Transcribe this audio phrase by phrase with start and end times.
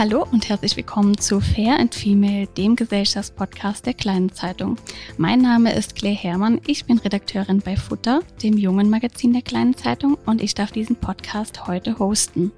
[0.00, 4.78] Hallo und herzlich willkommen zu Fair and Female, dem Gesellschaftspodcast der Kleinen Zeitung.
[5.18, 9.76] Mein Name ist Claire Herrmann, ich bin Redakteurin bei Futter, dem jungen Magazin der Kleinen
[9.76, 12.50] Zeitung und ich darf diesen Podcast heute hosten.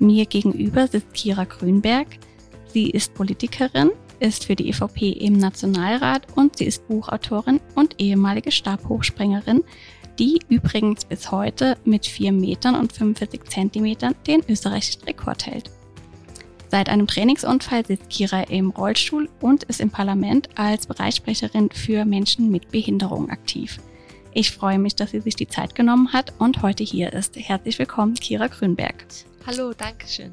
[0.00, 2.08] Mir gegenüber sitzt Kira Grünberg.
[2.72, 8.50] Sie ist Politikerin, ist für die EVP im Nationalrat und sie ist Buchautorin und ehemalige
[8.50, 9.62] Stabhochspringerin,
[10.18, 15.70] die übrigens bis heute mit 4 Metern und 45 Zentimetern den österreichischen Rekord hält.
[16.72, 22.50] Seit einem Trainingsunfall sitzt Kira im Rollstuhl und ist im Parlament als Bereichssprecherin für Menschen
[22.50, 23.78] mit Behinderung aktiv.
[24.32, 27.36] Ich freue mich, dass sie sich die Zeit genommen hat und heute hier ist.
[27.36, 29.04] Herzlich willkommen, Kira Grünberg.
[29.46, 30.32] Hallo, danke schön.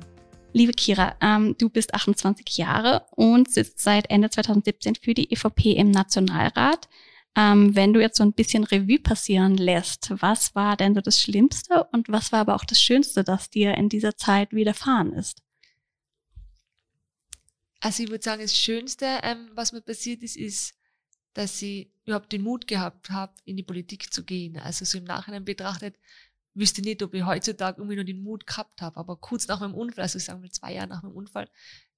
[0.53, 5.73] Liebe Kira, ähm, du bist 28 Jahre und sitzt seit Ende 2017 für die EVP
[5.73, 6.87] im Nationalrat.
[7.35, 11.21] Ähm, wenn du jetzt so ein bisschen Revue passieren lässt, was war denn so das
[11.21, 15.41] Schlimmste und was war aber auch das Schönste, das dir in dieser Zeit widerfahren ist?
[17.81, 20.73] Also ich würde sagen, das Schönste, ähm, was mir passiert ist, ist,
[21.33, 24.57] dass ich überhaupt den Mut gehabt habe, in die Politik zu gehen.
[24.57, 25.95] Also so im Nachhinein betrachtet,
[26.53, 28.97] wüsste nicht, ob ich heutzutage irgendwie noch den Mut gehabt habe.
[28.97, 31.49] Aber kurz nach meinem Unfall, also sagen wir zwei Jahre nach meinem Unfall,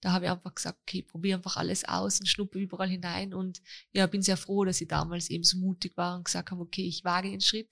[0.01, 3.33] da habe ich einfach gesagt, okay, probiere einfach alles aus und schnuppe überall hinein.
[3.33, 3.61] Und
[3.93, 6.85] ja, bin sehr froh, dass ich damals eben so mutig war und gesagt habe, okay,
[6.85, 7.71] ich wage den Schritt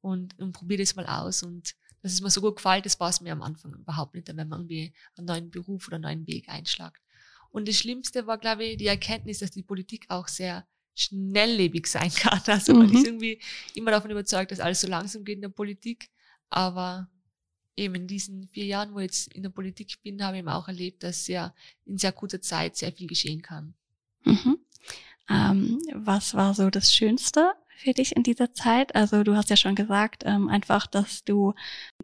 [0.00, 1.42] und, und probiere das mal aus.
[1.42, 4.28] Und dass es mir so gut gefällt, das war es mir am Anfang überhaupt nicht,
[4.28, 7.01] wenn man irgendwie einen neuen Beruf oder einen neuen Weg einschlagt.
[7.52, 12.10] Und das Schlimmste war, glaube ich, die Erkenntnis, dass die Politik auch sehr schnelllebig sein
[12.16, 12.40] kann.
[12.46, 13.04] Also man ist mhm.
[13.04, 13.40] irgendwie
[13.74, 16.10] immer davon überzeugt, dass alles so langsam geht in der Politik.
[16.48, 17.08] Aber
[17.76, 20.68] eben in diesen vier Jahren, wo ich jetzt in der Politik bin, habe ich auch
[20.68, 23.74] erlebt, dass ja in sehr kurzer Zeit sehr viel geschehen kann.
[24.24, 24.58] Mhm.
[25.28, 28.94] Ähm, was war so das Schönste für dich in dieser Zeit?
[28.94, 31.54] Also du hast ja schon gesagt, ähm, einfach, dass du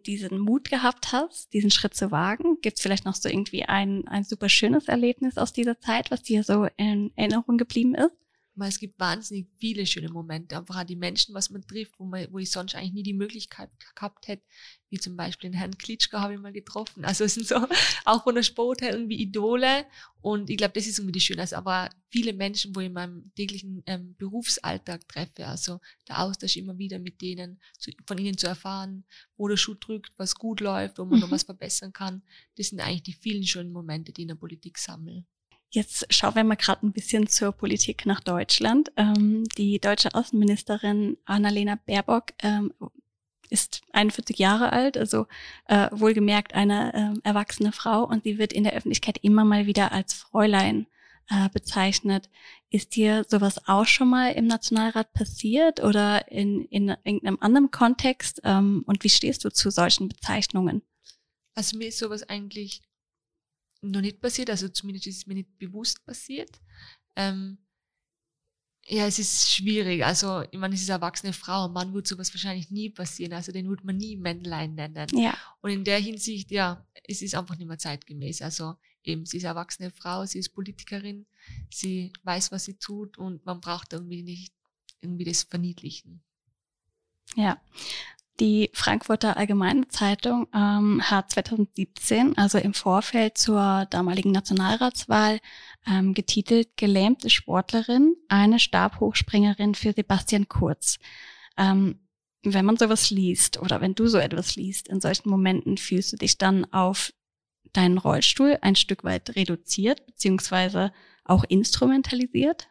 [0.05, 2.57] diesen Mut gehabt hast, diesen Schritt zu wagen.
[2.61, 6.21] Gibt es vielleicht noch so irgendwie ein, ein super schönes Erlebnis aus dieser Zeit, was
[6.23, 8.15] dir so in Erinnerung geblieben ist?
[8.59, 12.05] Weil es gibt wahnsinnig viele schöne Momente, einfach an die Menschen, was man trifft, wo,
[12.05, 14.43] man, wo ich sonst eigentlich nie die Möglichkeit gehabt hätte,
[14.89, 17.05] wie zum Beispiel den Herrn Klitschko habe ich mal getroffen.
[17.05, 17.55] Also es sind so
[18.05, 19.85] auch von der Sport her irgendwie Idole
[20.21, 21.53] und ich glaube, das ist irgendwie die Schönheit.
[21.53, 26.77] Aber viele Menschen, wo ich in meinem täglichen ähm, Berufsalltag treffe, also der Austausch immer
[26.77, 29.05] wieder mit denen, zu, von ihnen zu erfahren,
[29.37, 31.21] wo der Schuh drückt, was gut läuft, wo man mhm.
[31.21, 32.23] noch was verbessern kann,
[32.57, 35.23] das sind eigentlich die vielen schönen Momente, die ich in der Politik sammle.
[35.71, 38.91] Jetzt schauen wir mal gerade ein bisschen zur Politik nach Deutschland.
[38.97, 42.73] Ähm, die deutsche Außenministerin Annalena Baerbock ähm,
[43.49, 45.27] ist 41 Jahre alt, also
[45.65, 49.91] äh, wohlgemerkt eine äh, erwachsene Frau und sie wird in der Öffentlichkeit immer mal wieder
[49.91, 50.87] als Fräulein
[51.29, 52.29] äh, bezeichnet.
[52.71, 58.41] Ist dir sowas auch schon mal im Nationalrat passiert oder in, in irgendeinem anderen Kontext?
[58.43, 60.81] Ähm, und wie stehst du zu solchen Bezeichnungen?
[61.55, 62.81] Also mir ist sowas eigentlich
[63.81, 66.61] noch nicht passiert, also zumindest ist es mir nicht bewusst passiert.
[67.15, 67.57] Ähm,
[68.87, 70.03] ja, es ist schwierig.
[70.03, 71.65] Also, ich meine, es ist eine erwachsene Frau.
[71.65, 73.33] Ein Mann wird sowas wahrscheinlich nie passieren.
[73.33, 75.07] Also, den würde man nie Männlein nennen.
[75.13, 75.37] Ja.
[75.61, 78.41] Und in der Hinsicht, ja, es ist einfach nicht mehr zeitgemäß.
[78.41, 81.27] Also, eben, sie ist eine erwachsene Frau, sie ist Politikerin,
[81.71, 84.53] sie weiß, was sie tut und man braucht irgendwie nicht
[85.01, 86.23] irgendwie das Verniedlichen.
[87.35, 87.61] Ja,
[88.39, 95.39] die Frankfurter Allgemeine Zeitung ähm, hat 2017, also im Vorfeld zur damaligen Nationalratswahl,
[95.85, 100.99] ähm, getitelt Gelähmte Sportlerin, eine Stabhochspringerin für Sebastian Kurz.
[101.57, 101.99] Ähm,
[102.43, 106.17] wenn man sowas liest oder wenn du so etwas liest, in solchen Momenten fühlst du
[106.17, 107.11] dich dann auf
[107.73, 110.93] deinen Rollstuhl ein Stück weit reduziert beziehungsweise
[111.25, 112.69] auch instrumentalisiert?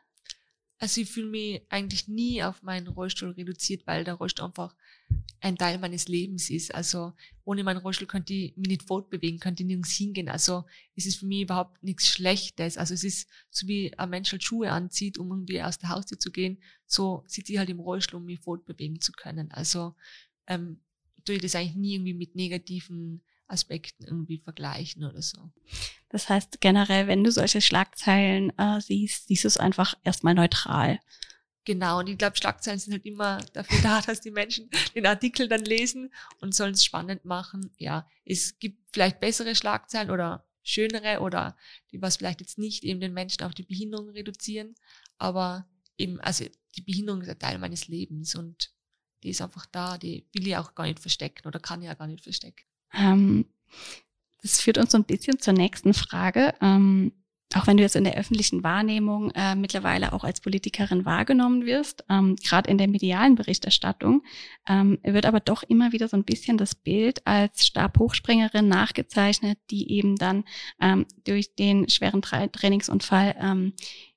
[0.78, 4.74] Also ich fühle mich eigentlich nie auf meinen Rollstuhl reduziert, weil der Rollstuhl einfach
[5.40, 6.74] ein Teil meines Lebens ist.
[6.74, 7.12] Also
[7.44, 10.28] ohne meinen Rollstuhl könnte ich mich nicht fortbewegen, könnte nirgends hingehen.
[10.28, 10.64] Also
[10.96, 12.76] es ist für mich überhaupt nichts Schlechtes.
[12.76, 16.18] Also es ist so wie ein Mensch halt Schuhe anzieht, um irgendwie aus der Haustür
[16.18, 19.52] zu gehen, so sitze ich halt im Rollstuhl, um mich fortbewegen zu können.
[19.52, 19.94] Also
[20.46, 20.80] ähm,
[21.24, 25.50] tue ich das eigentlich nie irgendwie mit negativen Aspekten irgendwie vergleichen oder so.
[26.10, 30.98] Das heißt generell, wenn du solche Schlagzeilen äh, siehst, siehst du es einfach erstmal neutral.
[31.68, 35.48] Genau, und ich glaube, Schlagzeilen sind halt immer dafür da, dass die Menschen den Artikel
[35.48, 36.10] dann lesen
[36.40, 37.70] und sollen es spannend machen.
[37.76, 41.58] Ja, es gibt vielleicht bessere Schlagzeilen oder schönere oder
[41.92, 44.76] die was vielleicht jetzt nicht eben den Menschen auf die Behinderung reduzieren,
[45.18, 45.68] aber
[45.98, 48.72] eben, also die Behinderung ist ein Teil meines Lebens und
[49.22, 51.94] die ist einfach da, die will ich auch gar nicht verstecken oder kann ich ja
[51.94, 52.64] gar nicht verstecken.
[52.94, 53.44] Ähm,
[54.40, 56.54] das führt uns so ein bisschen zur nächsten Frage.
[56.62, 57.12] Ähm,
[57.54, 62.04] auch wenn du jetzt in der öffentlichen Wahrnehmung äh, mittlerweile auch als Politikerin wahrgenommen wirst,
[62.10, 64.22] ähm, gerade in der medialen Berichterstattung,
[64.68, 69.90] ähm, wird aber doch immer wieder so ein bisschen das Bild als Stabhochspringerin nachgezeichnet, die
[69.92, 70.44] eben dann
[70.80, 73.72] ähm, durch den schweren Tra Trainingsunfall ähm,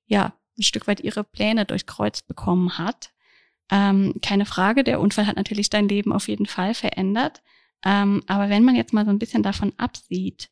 [0.07, 3.11] ja ein Stück weit ihre Pläne durchkreuzt bekommen hat.
[3.71, 7.41] Ähm, keine Frage, der Unfall hat natürlich dein Leben auf jeden Fall verändert.
[7.85, 10.50] Ähm, aber wenn man jetzt mal so ein bisschen davon absieht,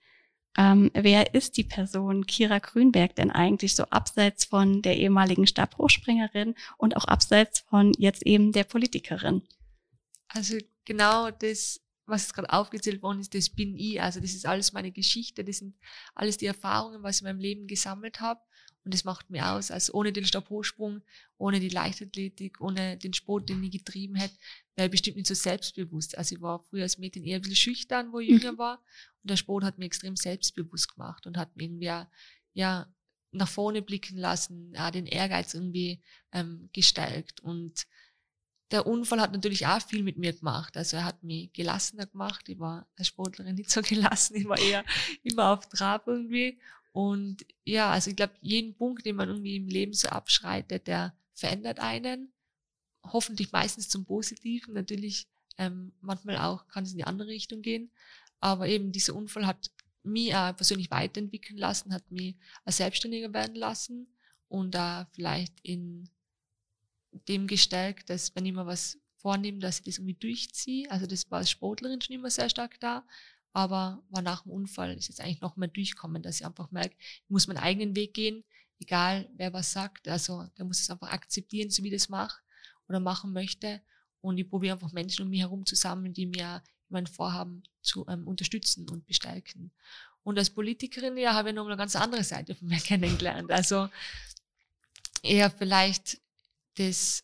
[0.57, 6.55] ähm, wer ist die Person Kira Grünberg denn eigentlich so abseits von der ehemaligen Stabhochspringerin
[6.77, 9.43] und auch abseits von jetzt eben der Politikerin?
[10.27, 14.01] Also genau das, was gerade aufgezählt worden ist, das bin ich.
[14.01, 15.75] Also das ist alles meine Geschichte, das sind
[16.15, 18.41] alles die Erfahrungen, was ich in meinem Leben gesammelt habe.
[18.85, 19.71] Und das macht mir aus.
[19.71, 21.01] Also ohne den Stabhochsprung,
[21.37, 24.35] ohne die Leichtathletik, ohne den Sport, den ich getrieben hätte,
[24.75, 26.17] wäre ich bestimmt nicht so selbstbewusst.
[26.17, 28.37] Also ich war früher als Mädchen eher ein bisschen schüchtern, wo ich mhm.
[28.37, 28.83] jünger war.
[29.21, 32.05] Und der Sport hat mir extrem selbstbewusst gemacht und hat mir irgendwie auch,
[32.53, 32.91] ja,
[33.31, 36.01] nach vorne blicken lassen, ja, den Ehrgeiz irgendwie
[36.31, 37.41] ähm, gestärkt.
[37.41, 37.85] Und
[38.71, 40.77] der Unfall hat natürlich auch viel mit mir gemacht.
[40.77, 42.47] Also er hat mich gelassener gemacht.
[42.49, 44.35] Ich war als Sportlerin nicht so gelassen.
[44.35, 44.83] Ich war eher
[45.23, 46.59] immer auf Trab irgendwie.
[46.91, 51.15] Und ja, also ich glaube, jeden Punkt, den man irgendwie im Leben so abschreitet, der
[51.33, 52.33] verändert einen.
[53.03, 54.74] Hoffentlich meistens zum Positiven.
[54.74, 55.27] Natürlich,
[55.57, 57.91] ähm, manchmal auch kann es in die andere Richtung gehen.
[58.39, 59.71] Aber eben dieser Unfall hat
[60.03, 64.07] mich auch persönlich weiterentwickeln lassen, hat mich als Selbstständiger werden lassen
[64.47, 66.09] und da vielleicht in
[67.27, 70.89] dem gestärkt, dass wenn ich mir was vornehme, dass ich das irgendwie durchziehe.
[70.89, 73.06] Also das war als Sportlerin schon immer sehr stark da,
[73.53, 76.95] aber war nach dem Unfall ist jetzt eigentlich noch mehr durchkommen, dass ich einfach merke,
[76.99, 78.43] ich muss meinen eigenen Weg gehen,
[78.79, 80.07] egal wer was sagt.
[80.07, 82.41] Also der muss es einfach akzeptieren, so wie ich das mache
[82.87, 83.81] oder machen möchte.
[84.21, 88.05] Und ich probiere einfach Menschen um mich herum zu sammeln, die mir mein Vorhaben zu
[88.07, 89.71] ähm, unterstützen und bestärken.
[90.23, 93.51] Und als Politikerin ja habe ich noch eine ganz andere Seite von mir kennengelernt.
[93.51, 93.89] Also
[95.23, 96.19] eher vielleicht
[96.75, 97.23] das,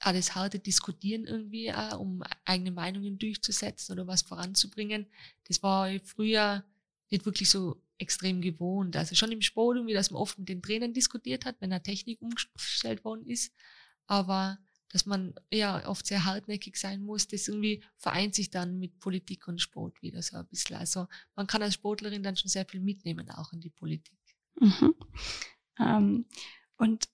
[0.00, 5.06] das harte Diskutieren irgendwie, auch, um eigene Meinungen durchzusetzen oder was voranzubringen.
[5.44, 6.64] Das war früher
[7.10, 8.96] nicht wirklich so extrem gewohnt.
[8.96, 11.82] Also schon im Sport irgendwie, dass man oft mit den Trainern diskutiert hat, wenn eine
[11.82, 13.52] Technik umgestellt worden ist.
[14.06, 14.58] Aber
[14.90, 19.48] dass man ja oft sehr hartnäckig sein muss, das irgendwie vereint sich dann mit Politik
[19.48, 20.76] und Sport wieder so ein bisschen.
[20.76, 24.18] Also man kann als Sportlerin dann schon sehr viel mitnehmen, auch in die Politik.
[24.60, 24.94] Mhm.
[25.78, 26.26] Ähm,
[26.76, 27.08] und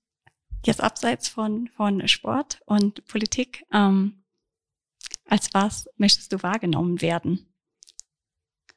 [0.64, 4.24] jetzt abseits von, von Sport und Politik, ähm,
[5.24, 7.52] als was möchtest du wahrgenommen werden?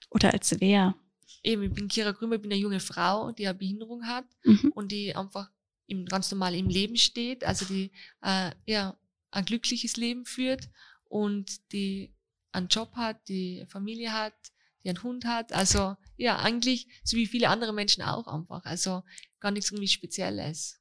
[0.09, 0.95] Oder als wer?
[1.43, 4.71] Eben, ich bin Kira Grümer, ich bin eine junge Frau, die eine Behinderung hat mhm.
[4.73, 5.49] und die einfach
[5.87, 7.91] im, ganz normal im Leben steht, also die
[8.21, 8.97] äh, ja,
[9.31, 10.69] ein glückliches Leben führt
[11.03, 12.15] und die
[12.51, 14.33] einen Job hat, die Familie hat,
[14.83, 15.51] die einen Hund hat.
[15.53, 18.63] Also ja, eigentlich so wie viele andere Menschen auch einfach.
[18.65, 19.03] Also
[19.39, 20.79] gar nichts irgendwie Spezielles.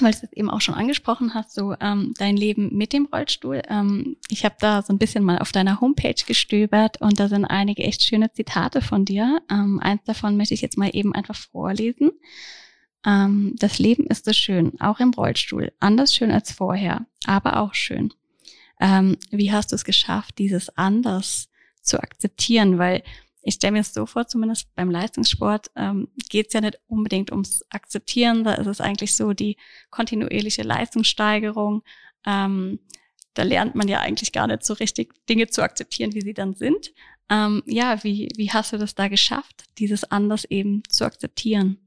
[0.00, 3.62] Weil du es eben auch schon angesprochen hast, so ähm, dein Leben mit dem Rollstuhl.
[3.68, 7.44] Ähm, ich habe da so ein bisschen mal auf deiner Homepage gestöbert und da sind
[7.44, 9.40] einige echt schöne Zitate von dir.
[9.48, 12.10] Ähm, eins davon möchte ich jetzt mal eben einfach vorlesen.
[13.06, 15.72] Ähm, das Leben ist so schön, auch im Rollstuhl.
[15.78, 18.12] Anders schön als vorher, aber auch schön.
[18.80, 21.48] Ähm, wie hast du es geschafft, dieses anders
[21.82, 22.78] zu akzeptieren?
[22.78, 23.02] Weil
[23.44, 27.30] ich stelle mir es so vor, zumindest beim Leistungssport ähm, geht es ja nicht unbedingt
[27.30, 28.42] ums Akzeptieren.
[28.42, 29.56] Da ist es eigentlich so die
[29.90, 31.82] kontinuierliche Leistungssteigerung.
[32.24, 32.80] Ähm,
[33.34, 36.54] da lernt man ja eigentlich gar nicht so richtig Dinge zu akzeptieren, wie sie dann
[36.54, 36.92] sind.
[37.28, 41.78] Ähm, ja, wie, wie hast du das da geschafft, dieses anders eben zu akzeptieren?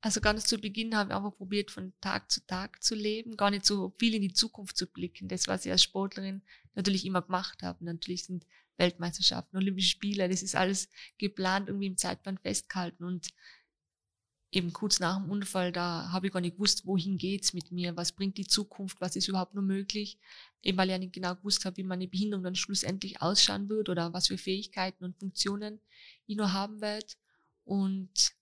[0.00, 3.50] Also ganz zu Beginn habe ich einfach probiert, von Tag zu Tag zu leben, gar
[3.50, 5.28] nicht so viel in die Zukunft zu blicken.
[5.28, 6.42] Das, was ich als Sportlerin
[6.74, 7.84] natürlich immer gemacht habe.
[7.84, 8.44] Natürlich sind
[8.76, 10.88] Weltmeisterschaften, Olympische Spiele, das ist alles
[11.18, 13.04] geplant, irgendwie im Zeitplan festgehalten.
[13.04, 13.28] Und
[14.50, 17.96] eben kurz nach dem Unfall, da habe ich gar nicht gewusst, wohin geht's mit mir,
[17.96, 20.18] was bringt die Zukunft, was ist überhaupt nur möglich.
[20.62, 23.88] Eben weil ich ja nicht genau gewusst habe, wie meine Behinderung dann schlussendlich ausschauen wird
[23.88, 25.80] oder was für Fähigkeiten und Funktionen
[26.26, 27.06] ich noch haben werde.
[27.64, 28.32] Und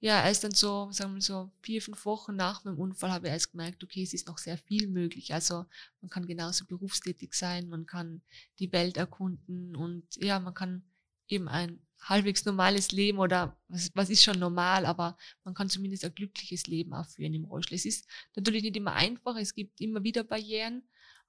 [0.00, 3.32] ja, erst dann so, sagen wir so, vier, fünf Wochen nach meinem Unfall habe ich
[3.32, 5.34] erst gemerkt, okay, es ist noch sehr viel möglich.
[5.34, 5.66] Also
[6.00, 8.22] man kann genauso berufstätig sein, man kann
[8.58, 10.84] die Welt erkunden und ja, man kann
[11.28, 16.04] eben ein halbwegs normales Leben oder was, was ist schon normal, aber man kann zumindest
[16.06, 17.76] ein glückliches Leben auch führen im Rollstuhl.
[17.76, 20.82] Es ist natürlich nicht immer einfach, es gibt immer wieder Barrieren,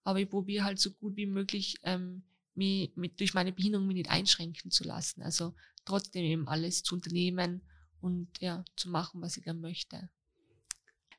[0.06, 2.24] aber ich probiere halt so gut wie möglich, ähm,
[2.56, 5.22] mich mit, durch meine Behinderung mich nicht einschränken zu lassen.
[5.24, 7.62] Also trotzdem eben alles zu unternehmen,
[8.02, 10.10] und ja, zu machen, was ich dann möchte.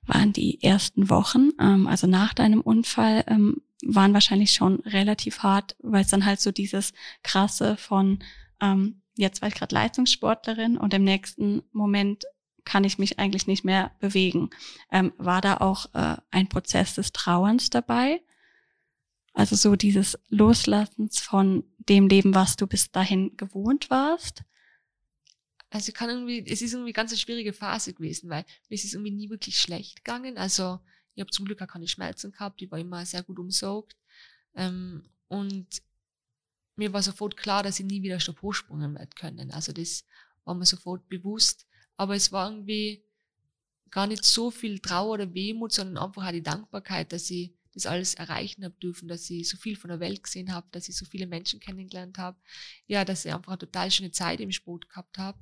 [0.04, 5.76] Waren die ersten Wochen, ähm, also nach deinem Unfall, ähm, waren wahrscheinlich schon relativ hart,
[5.80, 8.22] weil es dann halt so dieses krasse von
[8.60, 12.24] ähm, jetzt war ich gerade Leistungssportlerin und im nächsten Moment
[12.64, 14.50] kann ich mich eigentlich nicht mehr bewegen.
[14.90, 18.22] Ähm, war da auch äh, ein Prozess des Trauerns dabei?
[19.34, 24.44] Also so dieses Loslassens von dem Leben, was du bis dahin gewohnt warst?
[25.72, 28.92] Also kann irgendwie, es ist irgendwie ganz eine schwierige Phase gewesen, weil mir ist es
[28.92, 30.36] irgendwie nie wirklich schlecht gegangen.
[30.36, 30.80] Also
[31.14, 33.96] ich habe zum Glück auch keine Schmerzen gehabt, ich war immer sehr gut umsorgt.
[34.54, 35.66] Ähm, und
[36.76, 39.50] mir war sofort klar, dass ich nie wieder Stab hochspringen werde können.
[39.50, 40.04] Also das
[40.44, 41.66] war mir sofort bewusst.
[41.96, 43.02] Aber es war irgendwie
[43.90, 47.86] gar nicht so viel Trauer oder Wehmut, sondern einfach auch die Dankbarkeit, dass ich das
[47.86, 50.96] alles erreichen habe dürfen, dass ich so viel von der Welt gesehen habe, dass ich
[50.96, 52.38] so viele Menschen kennengelernt habe.
[52.86, 55.38] Ja, dass ich einfach eine total schöne Zeit im Sport gehabt habe.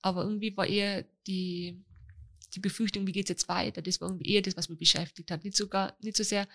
[0.00, 1.82] Aber irgendwie war eher die,
[2.54, 3.82] die Befürchtung, wie geht's jetzt weiter?
[3.82, 5.44] Das war irgendwie eher das, was mich beschäftigt hat.
[5.44, 6.48] Nicht sogar, nicht so sehr,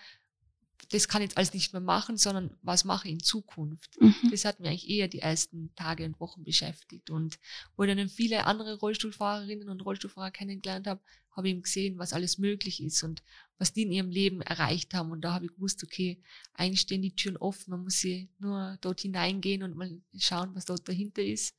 [0.88, 4.00] das kann ich jetzt alles nicht mehr machen, sondern was mache ich in Zukunft?
[4.00, 4.14] Mhm.
[4.30, 7.10] Das hat mich eigentlich eher die ersten Tage und Wochen beschäftigt.
[7.10, 7.38] Und
[7.76, 11.00] wo ich dann viele andere Rollstuhlfahrerinnen und Rollstuhlfahrer kennengelernt habe,
[11.36, 13.22] habe ich eben gesehen, was alles möglich ist und
[13.58, 15.12] was die in ihrem Leben erreicht haben.
[15.12, 16.20] Und da habe ich gewusst, okay,
[16.54, 20.64] eigentlich stehen die Türen offen, man muss sie nur dort hineingehen und mal schauen, was
[20.64, 21.54] dort dahinter ist.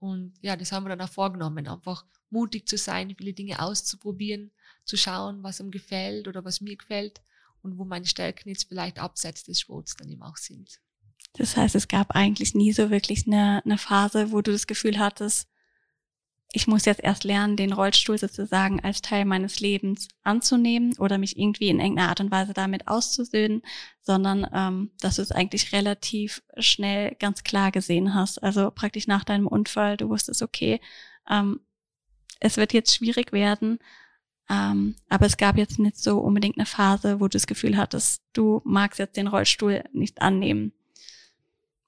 [0.00, 4.50] Und ja, das haben wir dann auch vorgenommen, einfach mutig zu sein, viele Dinge auszuprobieren,
[4.84, 7.20] zu schauen, was einem gefällt oder was mir gefällt
[7.62, 10.80] und wo meine Stärken jetzt vielleicht abseits des Sports dann eben auch sind.
[11.34, 14.98] Das heißt, es gab eigentlich nie so wirklich eine, eine Phase, wo du das Gefühl
[14.98, 15.48] hattest,
[16.54, 21.38] ich muss jetzt erst lernen, den Rollstuhl sozusagen als Teil meines Lebens anzunehmen oder mich
[21.38, 23.62] irgendwie in irgendeiner Art und Weise damit auszusöhnen,
[24.02, 28.42] sondern ähm, dass du es eigentlich relativ schnell ganz klar gesehen hast.
[28.42, 30.78] Also praktisch nach deinem Unfall, du wusstest, okay,
[31.28, 31.60] ähm,
[32.38, 33.78] es wird jetzt schwierig werden,
[34.50, 38.22] ähm, aber es gab jetzt nicht so unbedingt eine Phase, wo du das Gefühl hattest,
[38.32, 40.72] du magst jetzt den Rollstuhl nicht annehmen.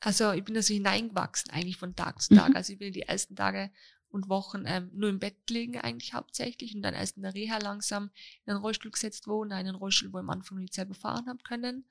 [0.01, 2.51] Also ich bin da so hineingewachsen eigentlich von Tag zu Tag.
[2.51, 2.57] Mhm.
[2.57, 3.71] Also ich bin die ersten Tage
[4.15, 7.59] und Wochen ähm, nur im Bett liegen eigentlich hauptsächlich und dann erst in der Reha
[7.59, 8.11] langsam
[8.45, 11.43] in einen Rollstuhl gesetzt worden, einen Rollstuhl, wo ich am Anfang nicht selber fahren habe
[11.43, 11.85] können,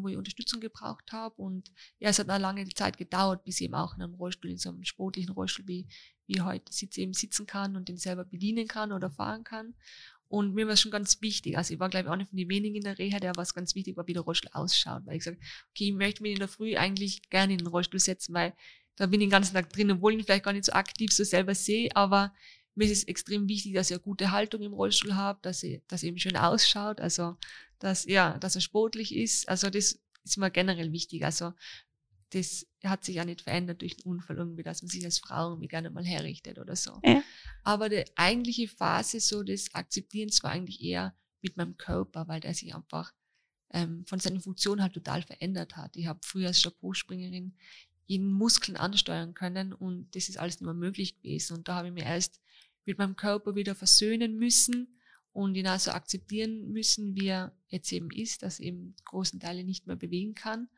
[0.00, 3.64] wo ich Unterstützung gebraucht habe und ja, es hat eine lange Zeit gedauert, bis ich
[3.64, 5.88] eben auch in einem Rollstuhl, in so einem sportlichen Rollstuhl wie,
[6.26, 9.74] wie heute sitze, eben sitzen kann und den selber bedienen kann oder fahren kann.
[10.28, 12.38] Und mir war es schon ganz wichtig, also ich war glaube ich auch nicht von
[12.38, 15.16] den wenigen in der Reha, der war es ganz wichtig, wie der Rollstuhl ausschaut, weil
[15.16, 15.36] ich sage,
[15.70, 18.54] okay, ich möchte mich in der Früh eigentlich gerne in den Rollstuhl setzen, weil
[18.96, 21.12] da bin ich den ganzen Tag drin, obwohl ich ihn vielleicht gar nicht so aktiv
[21.12, 22.32] so selber sehe, aber
[22.74, 26.02] mir ist es extrem wichtig, dass eine gute Haltung im Rollstuhl habe, dass er, dass
[26.02, 27.36] er eben schön ausschaut, also
[27.78, 29.48] dass, ja, dass er sportlich ist.
[29.48, 31.24] Also das ist mir generell wichtig.
[31.24, 31.52] Also
[32.30, 35.50] das hat sich ja nicht verändert durch den Unfall irgendwie, dass man sich als Frau
[35.50, 36.98] irgendwie gerne mal herrichtet oder so.
[37.04, 37.22] Ja.
[37.62, 42.54] Aber die eigentliche Phase so des Akzeptierens war eigentlich eher mit meinem Körper, weil der
[42.54, 43.12] sich einfach
[43.70, 45.96] ähm, von seiner Funktion halt total verändert hat.
[45.96, 47.54] Ich habe früher als Stabhochspringerin
[48.06, 51.58] jeden Muskeln ansteuern können und das ist alles nicht mehr möglich gewesen.
[51.58, 52.40] Und da habe ich mir erst
[52.84, 54.98] mit meinem Körper wieder versöhnen müssen
[55.32, 59.86] und ihn also akzeptieren müssen, wie er jetzt eben ist, dass eben großen Teile nicht
[59.86, 60.68] mehr bewegen kann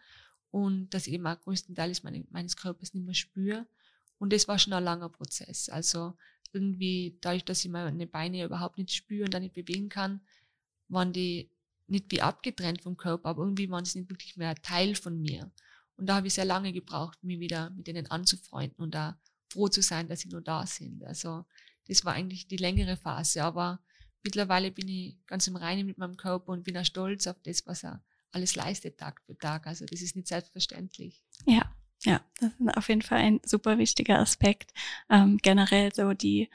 [0.50, 3.66] und dass ich eben auch größten Teil meine, meines Körpers nicht mehr spüre.
[4.18, 5.68] Und das war schon ein langer Prozess.
[5.68, 6.16] Also
[6.52, 10.20] irgendwie dadurch, dass ich meine Beine überhaupt nicht spüre und dann nicht bewegen kann,
[10.88, 11.50] waren die
[11.86, 15.50] nicht wie abgetrennt vom Körper, aber irgendwie waren sie nicht wirklich mehr Teil von mir.
[15.96, 19.18] Und da habe ich sehr lange gebraucht, mich wieder mit denen anzufreunden und da
[19.48, 21.04] froh zu sein, dass sie nur da sind.
[21.04, 21.44] Also
[21.88, 23.80] das war eigentlich die längere Phase, aber
[24.22, 27.66] mittlerweile bin ich ganz im Reinen mit meinem Körper und bin auch stolz auf das,
[27.66, 29.66] was er alles leistet Tag für Tag.
[29.66, 31.22] Also das ist nicht selbstverständlich.
[31.46, 31.72] Ja,
[32.02, 34.72] ja, das ist auf jeden Fall ein super wichtiger Aspekt.
[35.08, 36.48] Ähm, generell so die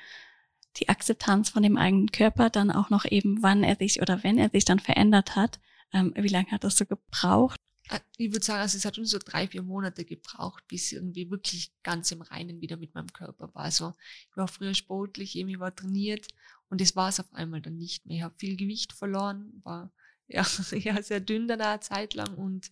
[0.77, 4.37] die Akzeptanz von dem eigenen Körper, dann auch noch eben, wann er sich oder wenn
[4.37, 5.59] er sich dann verändert hat.
[5.93, 7.59] Ähm, wie lange hat das so gebraucht?
[7.89, 11.29] Äh, ich würde sagen, also es hat schon so drei, vier Monate gebraucht, bis irgendwie
[11.29, 13.63] wirklich ganz im Reinen wieder mit meinem Körper war.
[13.63, 13.93] Also
[14.29, 16.27] ich war früher sportlich, ich war trainiert
[16.69, 18.17] und das war es auf einmal dann nicht mehr.
[18.17, 19.91] Ich habe viel Gewicht verloren, war
[20.27, 22.71] ja, ja sehr dünn dann eine Zeit lang und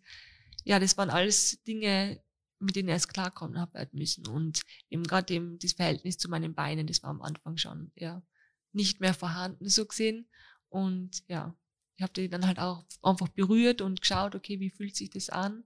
[0.64, 2.22] ja, das waren alles Dinge,
[2.60, 4.28] mit denen ich erst klarkommen habe halt müssen.
[4.28, 8.22] Und eben gerade eben das Verhältnis zu meinen Beinen, das war am Anfang schon ja
[8.74, 10.30] nicht mehr vorhanden so gesehen.
[10.70, 11.56] Und ja,
[11.98, 15.30] ich habe die dann halt auch einfach berührt und geschaut, okay, wie fühlt sich das
[15.30, 15.64] an?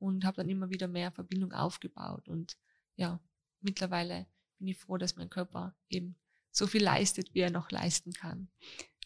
[0.00, 2.28] Und habe dann immer wieder mehr Verbindung aufgebaut.
[2.28, 2.56] Und
[2.96, 3.20] ja,
[3.60, 4.26] mittlerweile
[4.58, 6.16] bin ich froh, dass mein Körper eben
[6.50, 8.48] so viel leistet, wie er noch leisten kann.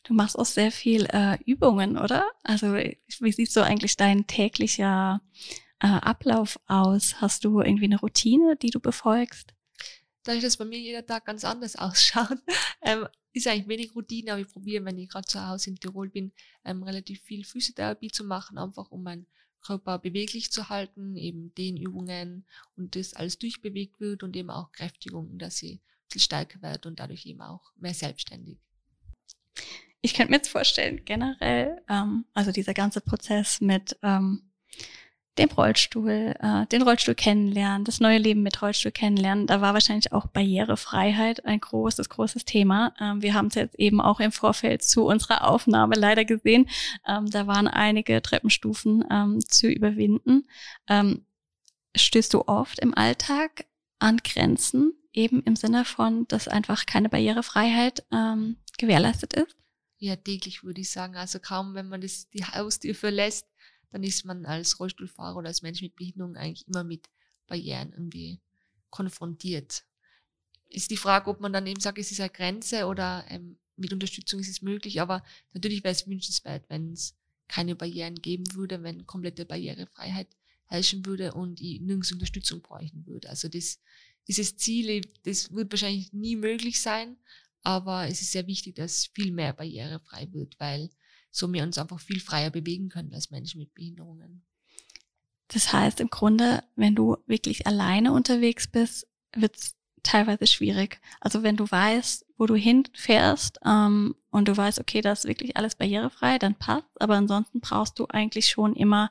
[0.02, 2.29] Du machst auch sehr viel äh, Übungen, oder?
[2.43, 5.21] Also wie sieht so eigentlich dein täglicher
[5.79, 7.21] äh, Ablauf aus?
[7.21, 9.55] Hast du irgendwie eine Routine, die du befolgst?
[10.25, 12.38] Dadurch, dass bei mir jeder Tag ganz anders ausschaut,
[12.81, 16.09] ähm, ist eigentlich wenig Routine, aber ich probiere, wenn ich gerade zu Hause in Tirol
[16.09, 16.33] bin,
[16.65, 19.27] ähm, relativ viel Physiotherapie zu machen, einfach um meinen
[19.62, 22.47] Körper beweglich zu halten, eben den Übungen
[22.77, 26.87] und das alles durchbewegt wird und eben auch Kräftigung, dass sie ein bisschen stärker wird
[26.87, 28.59] und dadurch eben auch mehr selbstständig.
[30.01, 34.51] Ich könnte mir jetzt vorstellen, generell, ähm, also dieser ganze Prozess mit ähm,
[35.39, 39.47] dem Rollstuhl, äh, den Rollstuhl kennenlernen, das neue Leben mit Rollstuhl kennenlernen.
[39.47, 42.95] Da war wahrscheinlich auch Barrierefreiheit ein großes, großes Thema.
[43.01, 46.69] Ähm, wir haben es jetzt eben auch im Vorfeld zu unserer Aufnahme leider gesehen.
[47.07, 50.47] Ähm, da waren einige Treppenstufen ähm, zu überwinden.
[50.89, 51.25] Ähm,
[51.97, 53.67] stößt du oft im Alltag
[53.99, 59.57] an Grenzen, eben im Sinne von, dass einfach keine Barrierefreiheit ähm, gewährleistet ist?
[59.99, 61.17] Ja, täglich würde ich sagen.
[61.17, 63.47] Also kaum, wenn man das, die Haustür verlässt,
[63.92, 67.08] dann ist man als Rollstuhlfahrer oder als Mensch mit Behinderung eigentlich immer mit
[67.46, 68.40] Barrieren irgendwie
[68.90, 69.84] konfrontiert.
[70.68, 73.92] Ist die Frage, ob man dann eben sagt, es ist eine Grenze oder ähm, mit
[73.92, 75.22] Unterstützung ist es möglich, aber
[75.52, 77.14] natürlich wäre es wünschenswert, wenn es
[77.49, 80.28] keine Barrieren geben würde, wenn komplette Barrierefreiheit
[80.66, 83.28] herrschen würde und ich nirgends Unterstützung bräuchten würde.
[83.28, 83.78] Also das,
[84.26, 87.18] dieses Ziel, das wird wahrscheinlich nie möglich sein,
[87.62, 90.88] aber es ist sehr wichtig, dass viel mehr barrierefrei wird, weil
[91.33, 94.45] so wir uns einfach viel freier bewegen können als Menschen mit Behinderungen.
[95.49, 101.01] Das heißt im Grunde, wenn du wirklich alleine unterwegs bist, wird es teilweise schwierig.
[101.21, 105.57] Also wenn du weißt, wo du hinfährst ähm, und du weißt, okay, das ist wirklich
[105.57, 107.01] alles barrierefrei, dann passt.
[107.01, 109.11] Aber ansonsten brauchst du eigentlich schon immer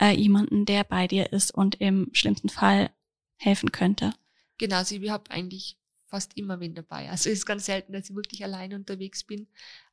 [0.00, 2.90] äh, jemanden, der bei dir ist und im schlimmsten Fall
[3.36, 4.12] helfen könnte.
[4.58, 7.08] Genau, also ich habe eigentlich fast immer wen dabei.
[7.10, 9.48] Also es ist ganz selten, dass ich wirklich alleine unterwegs bin.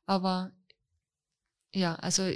[0.06, 0.52] Aber
[1.74, 2.30] ja, also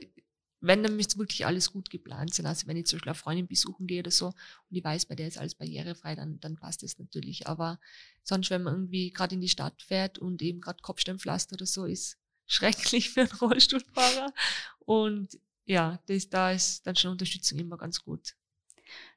[0.66, 2.46] wenn, dann müsste wirklich alles gut geplant sein.
[2.46, 4.36] Also wenn ich zum Beispiel eine Freundin besuchen gehe oder so und
[4.70, 7.46] ich weiß, bei der ist alles barrierefrei, dann, dann passt das natürlich.
[7.46, 7.78] Aber
[8.22, 11.84] sonst, wenn man irgendwie gerade in die Stadt fährt und eben gerade Kopfsteinpflaster oder so,
[11.84, 14.32] ist schrecklich für einen Rollstuhlfahrer.
[14.80, 18.34] Und ja, das, da ist dann schon Unterstützung immer ganz gut.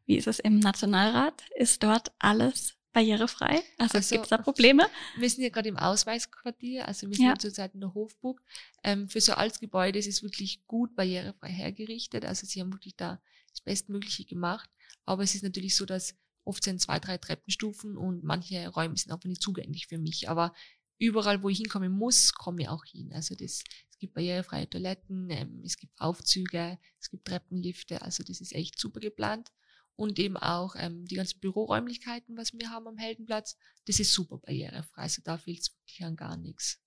[0.05, 1.43] Wie ist es im Nationalrat?
[1.55, 3.61] Ist dort alles barrierefrei?
[3.77, 4.89] Also, also gibt es da Probleme?
[5.17, 7.37] Wir sind ja gerade im Ausweisquartier, also wir sind ja.
[7.37, 8.41] zurzeit in der Hofburg.
[8.83, 12.25] Ähm, für so ein altes Gebäude ist es wirklich gut barrierefrei hergerichtet.
[12.25, 14.69] Also sie haben wirklich da das Bestmögliche gemacht.
[15.05, 19.11] Aber es ist natürlich so, dass oft sind zwei, drei Treppenstufen und manche Räume sind
[19.11, 20.29] einfach nicht zugänglich für mich.
[20.29, 20.53] Aber
[20.97, 23.13] überall, wo ich hinkommen muss, komme ich auch hin.
[23.13, 28.01] Also das, es gibt barrierefreie Toiletten, ähm, es gibt Aufzüge, es gibt Treppenlifte.
[28.01, 29.51] Also das ist echt super geplant
[29.97, 34.37] und eben auch ähm, die ganzen Büroräumlichkeiten, was wir haben am Heldenplatz, das ist super
[34.37, 36.79] barrierefrei, also da fehlt es wirklich an gar nichts.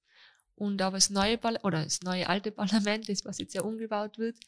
[0.54, 4.16] Und aber das neue Ball oder das neue alte Parlament, das was jetzt ja umgebaut
[4.16, 4.38] wird,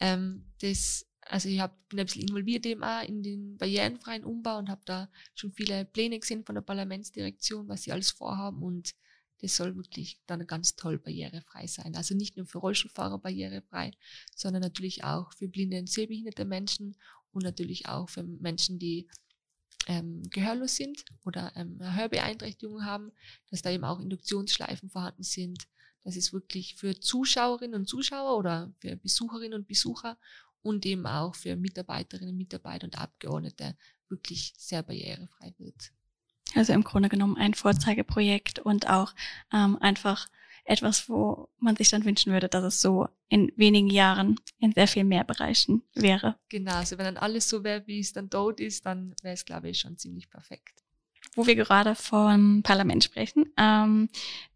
[0.00, 4.58] ähm, das also ich hab, bin ein bisschen involviert eben auch in den barrierenfreien Umbau
[4.58, 8.94] und habe da schon viele Pläne gesehen von der Parlamentsdirektion, was sie alles vorhaben und
[9.40, 11.94] das soll wirklich dann ganz toll barrierefrei sein.
[11.94, 13.92] Also nicht nur für Rollstuhlfahrer barrierefrei,
[14.34, 16.96] sondern natürlich auch für blinde und sehbehinderte Menschen
[17.32, 19.08] und natürlich auch für Menschen, die
[19.86, 23.12] ähm, gehörlos sind oder ähm, Hörbeeinträchtigungen haben,
[23.50, 25.66] dass da eben auch Induktionsschleifen vorhanden sind.
[26.04, 30.16] Das ist wirklich für Zuschauerinnen und Zuschauer oder für Besucherinnen und Besucher
[30.62, 33.76] und eben auch für Mitarbeiterinnen, Mitarbeiter und Abgeordnete
[34.08, 35.92] wirklich sehr barrierefrei wird.
[36.54, 39.14] Also im Grunde genommen ein Vorzeigeprojekt und auch
[39.52, 40.26] ähm, einfach
[40.70, 44.86] etwas, wo man sich dann wünschen würde, dass es so in wenigen Jahren in sehr
[44.86, 46.36] viel mehr Bereichen wäre.
[46.48, 49.44] Genau, also wenn dann alles so wäre, wie es dann dort ist, dann wäre es,
[49.44, 50.84] glaube ich, schon ziemlich perfekt.
[51.34, 54.08] Wo wir gerade vom Parlament sprechen, ähm,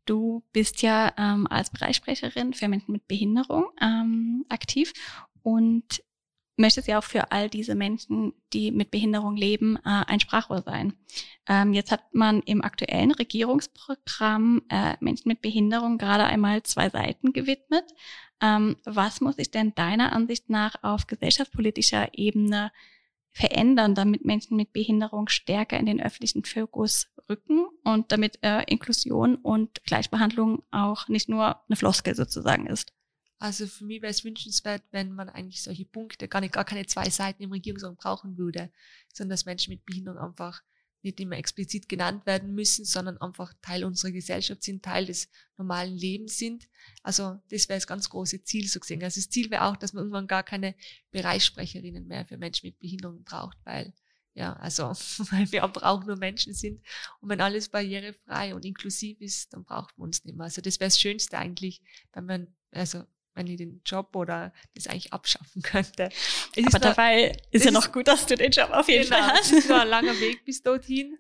[0.07, 4.92] du bist ja ähm, als Bereichssprecherin für Menschen mit Behinderung ähm, aktiv
[5.42, 6.03] und
[6.57, 10.95] möchtest ja auch für all diese Menschen, die mit Behinderung leben, äh, ein Sprachrohr sein.
[11.49, 17.33] Ähm, jetzt hat man im aktuellen Regierungsprogramm äh, Menschen mit Behinderung gerade einmal zwei Seiten
[17.33, 17.85] gewidmet.
[18.40, 22.71] Ähm, was muss sich denn deiner Ansicht nach auf gesellschaftspolitischer Ebene
[23.33, 29.35] verändern, damit Menschen mit Behinderung stärker in den öffentlichen Fokus rücken und damit äh, Inklusion
[29.37, 32.93] und Gleichbehandlung auch nicht nur eine Floskel sozusagen ist?
[33.38, 36.87] Also für mich wäre es wünschenswert, wenn man eigentlich solche Punkte gar nicht, gar keine
[36.87, 38.70] zwei Seiten im Regierungsraum brauchen würde,
[39.12, 40.62] sondern dass Menschen mit Behinderung einfach
[41.05, 45.94] nicht immer explizit genannt werden müssen, sondern einfach Teil unserer Gesellschaft sind, Teil des normalen
[45.94, 46.68] Lebens sind.
[47.03, 49.03] Also das wäre das ganz große Ziel so gesehen.
[49.03, 50.75] Also das Ziel wäre auch, dass man irgendwann gar keine
[51.11, 53.92] Bereichssprecherinnen mehr für Menschen mit Behinderung braucht, weil
[54.33, 54.85] ja, also
[55.31, 56.83] weil wir auch nur Menschen sind
[57.20, 60.44] und wenn alles barrierefrei und inklusiv ist, dann braucht man uns nicht mehr.
[60.44, 64.87] Also das wäre das Schönste eigentlich, wenn man also wenn ich den Job oder das
[64.87, 66.09] eigentlich abschaffen könnte.
[66.55, 69.16] Es Aber dabei noch, ist ja noch gut, dass du den Job auf jeden genau,
[69.16, 69.53] Fall hast.
[69.53, 71.18] Es ist nur ein langer Weg bis dorthin.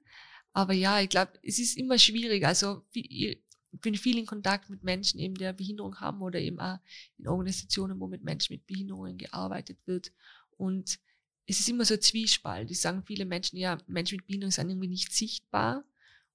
[0.52, 2.46] Aber ja, ich glaube, es ist immer schwierig.
[2.46, 3.40] Also ich
[3.72, 6.78] bin viel in Kontakt mit Menschen, eben der Behinderung haben oder eben auch
[7.18, 10.12] in Organisationen, wo mit Menschen mit Behinderungen gearbeitet wird.
[10.56, 11.00] Und
[11.46, 12.70] es ist immer so ein Zwiespalt.
[12.70, 15.84] Die sagen viele Menschen, ja, Menschen mit Behinderung sind irgendwie nicht sichtbar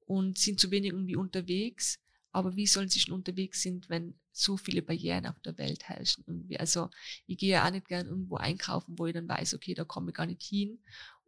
[0.05, 1.99] und sind zu wenig irgendwie unterwegs.
[2.31, 6.23] Aber wie sollen sie schon unterwegs sind, wenn so viele Barrieren auf der Welt herrschen?
[6.27, 6.59] Irgendwie?
[6.59, 6.89] Also
[7.25, 10.11] ich gehe ja auch nicht gern irgendwo einkaufen, wo ich dann weiß, okay, da komme
[10.11, 10.79] ich gar nicht hin.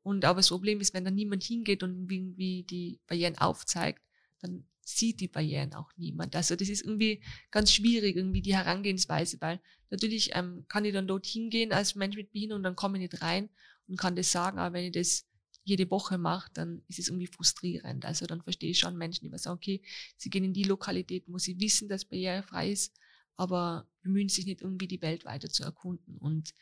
[0.03, 4.01] Und aber das Problem ist, wenn da niemand hingeht und irgendwie die Barrieren aufzeigt,
[4.41, 6.35] dann sieht die Barrieren auch niemand.
[6.35, 9.59] Also das ist irgendwie ganz schwierig, irgendwie die Herangehensweise, weil
[9.89, 13.21] natürlich ähm, kann ich dann dort hingehen als Mensch mit Behinderung, dann komme ich nicht
[13.21, 13.49] rein
[13.87, 15.25] und kann das sagen, aber wenn ich das
[15.63, 18.05] jede Woche mache, dann ist es irgendwie frustrierend.
[18.05, 19.81] Also dann verstehe ich schon Menschen, die sagen, okay,
[20.17, 22.93] sie gehen in die Lokalität, wo sie wissen, dass barrierefrei ist,
[23.35, 26.17] aber bemühen sich nicht irgendwie die Welt weiter zu erkunden.
[26.17, 26.53] Und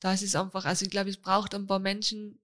[0.00, 2.38] da ist es einfach, also ich glaube, es braucht ein paar Menschen,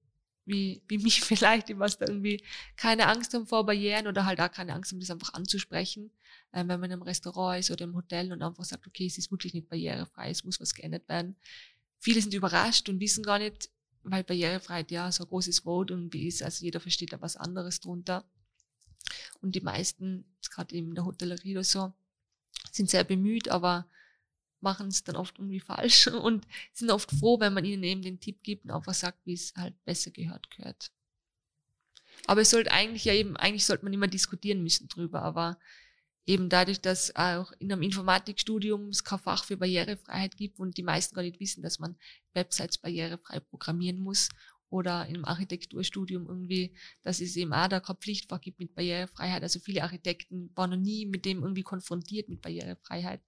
[0.46, 2.42] wie, wie mich vielleicht, die was da irgendwie
[2.76, 6.10] keine Angst haben vor Barrieren oder halt auch keine Angst haben, das einfach anzusprechen,
[6.52, 9.30] äh, wenn man einem Restaurant ist oder im Hotel und einfach sagt, okay, es ist
[9.30, 11.36] wirklich nicht barrierefrei, es muss was geändert werden.
[11.98, 13.70] Viele sind überrascht und wissen gar nicht,
[14.04, 17.80] weil Barrierefreiheit ja so ein großes Wort irgendwie ist, also jeder versteht da was anderes
[17.80, 18.24] drunter.
[19.40, 21.92] Und die meisten, gerade eben in der Hotellerie oder so,
[22.70, 23.86] sind sehr bemüht, aber
[24.60, 28.20] machen es dann oft irgendwie falsch und sind oft froh, wenn man ihnen eben den
[28.20, 30.90] Tipp gibt und einfach sagt, wie es halt besser gehört gehört.
[32.26, 35.58] Aber es sollte eigentlich ja eben, eigentlich sollte man immer diskutieren müssen drüber, aber
[36.26, 40.82] eben dadurch, dass auch in einem Informatikstudium es kein Fach für Barrierefreiheit gibt und die
[40.82, 41.96] meisten gar nicht wissen, dass man
[42.32, 44.28] Websites barrierefrei programmieren muss
[44.70, 49.42] oder im Architekturstudium irgendwie, dass es eben auch da kein Pflichtfach gibt mit Barrierefreiheit.
[49.42, 53.20] Also viele Architekten waren noch nie mit dem irgendwie konfrontiert mit Barrierefreiheit.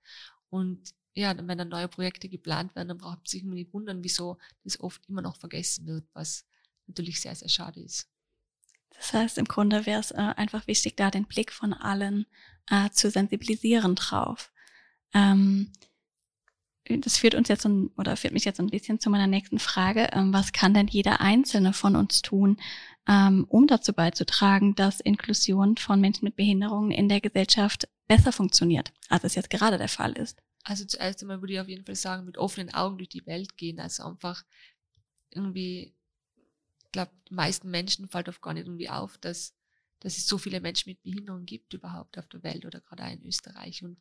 [0.48, 4.38] Und ja, wenn dann neue Projekte geplant werden, dann braucht man sich nicht wundern, wieso
[4.64, 6.46] das oft immer noch vergessen wird, was
[6.86, 8.08] natürlich sehr, sehr schade ist.
[8.94, 12.26] Das heißt, im Grunde wäre es äh, einfach wichtig, da den Blick von allen
[12.70, 14.52] äh, zu sensibilisieren drauf.
[15.12, 15.72] Ähm,
[16.88, 20.10] das führt uns jetzt so, oder führt mich jetzt ein bisschen zu meiner nächsten Frage.
[20.12, 22.58] Ähm, was kann denn jeder Einzelne von uns tun,
[23.08, 28.92] ähm, um dazu beizutragen, dass Inklusion von Menschen mit Behinderungen in der Gesellschaft besser funktioniert,
[29.08, 30.42] als es jetzt gerade der Fall ist?
[30.62, 33.56] Also zuerst einmal würde ich auf jeden Fall sagen, mit offenen Augen durch die Welt
[33.56, 33.80] gehen.
[33.80, 34.44] Also einfach
[35.30, 35.95] irgendwie,
[36.96, 39.54] glaube, meisten Menschen fällt oft gar nicht irgendwie auf, dass
[40.00, 43.12] dass es so viele Menschen mit Behinderung gibt überhaupt auf der Welt oder gerade auch
[43.12, 43.82] in Österreich.
[43.82, 43.98] Und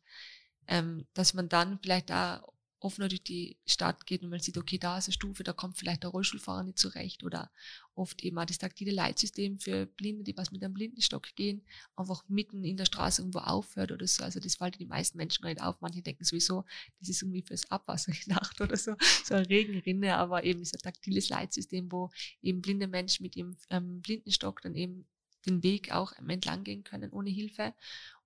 [0.67, 2.43] ähm, dass man dann vielleicht da
[2.85, 5.77] offener durch die Stadt geht und man sieht, okay, da ist eine Stufe, da kommt
[5.77, 7.51] vielleicht der Rollstuhlfahrer nicht zurecht oder
[7.95, 11.63] oft eben auch das taktile Leitsystem für Blinde, die was mit einem Blindenstock gehen,
[11.95, 14.23] einfach mitten in der Straße irgendwo aufhört oder so.
[14.23, 15.81] Also das fällt die meisten Menschen gar nicht auf.
[15.81, 16.63] Manche denken sowieso,
[16.99, 20.81] das ist irgendwie fürs Abwasser gedacht oder so, so eine Regenrinne, aber eben ist ein
[20.81, 22.11] taktiles Leitsystem, wo
[22.43, 25.07] eben blinde Menschen mit ihrem ähm, Blindenstock dann eben
[25.47, 27.73] den Weg auch entlang gehen können ohne Hilfe.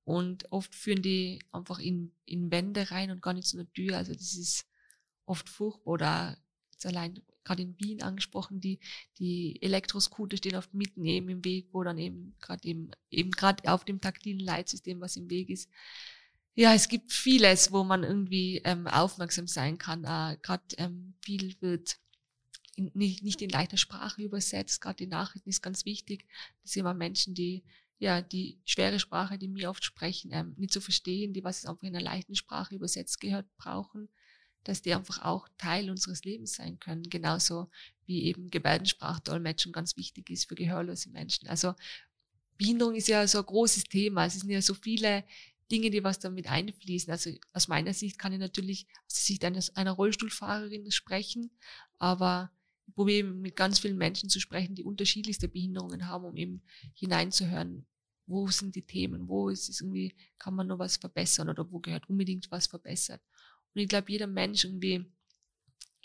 [0.10, 3.96] Und oft führen die einfach in, in Wände rein und gar nicht zu einer Tür.
[3.96, 4.66] Also das ist
[5.26, 5.86] oft furchtbar.
[5.86, 6.38] Oder
[6.72, 8.80] jetzt allein gerade in Wien angesprochen, die,
[9.20, 13.72] die Elektroscooter stehen oft mitten eben im Weg, wo dann eben gerade eben, eben gerade
[13.72, 15.70] auf dem taktilen Leitsystem, was im Weg ist.
[16.56, 20.06] Ja, es gibt vieles, wo man irgendwie ähm, aufmerksam sein kann.
[20.06, 22.00] Äh, gerade ähm, viel wird
[22.76, 24.82] in, nicht, nicht in leichter Sprache übersetzt.
[24.82, 26.26] Gerade die Nachrichten ist ganz wichtig,
[26.64, 27.64] dass immer Menschen, die
[28.00, 31.66] ja die schwere Sprache, die mir oft sprechen, ähm, nicht zu verstehen, die was es
[31.66, 34.10] einfach in einer leichten Sprache übersetzt gehört, brauchen,
[34.64, 37.04] dass die einfach auch Teil unseres Lebens sein können.
[37.04, 37.70] Genauso
[38.06, 41.48] wie eben Gebärdensprachdolmetschung ganz wichtig ist für gehörlose Menschen.
[41.48, 41.76] Also
[42.58, 44.26] Behinderung ist ja so ein großes Thema.
[44.26, 45.24] Es sind ja so viele
[45.72, 47.12] Dinge, die was damit einfließen.
[47.12, 51.52] Also aus meiner Sicht kann ich natürlich aus der Sicht einer, einer Rollstuhlfahrerin sprechen,
[52.00, 52.52] aber
[52.96, 56.62] probiere mit ganz vielen Menschen zu sprechen, die unterschiedlichste Behinderungen haben, um eben
[56.94, 57.86] hineinzuhören,
[58.30, 61.80] wo sind die Themen, wo ist es irgendwie, kann man noch was verbessern oder wo
[61.80, 63.22] gehört unbedingt was verbessert.
[63.74, 65.12] Und ich glaube, jeder Mensch irgendwie,